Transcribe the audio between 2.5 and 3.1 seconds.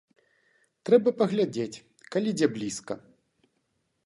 блізка.